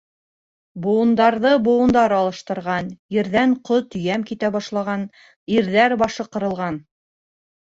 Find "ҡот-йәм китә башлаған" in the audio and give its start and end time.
3.71-5.07